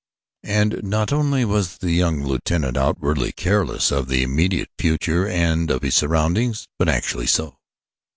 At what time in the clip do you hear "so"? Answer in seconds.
7.27-7.59